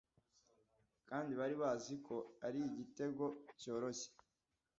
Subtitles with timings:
[1.09, 2.15] kandi bari bazi ko
[2.47, 3.25] ari igitego
[3.59, 4.09] cyoroshye